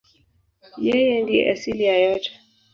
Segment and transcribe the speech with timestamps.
[0.85, 2.31] Yeye ndiye asili ya yote.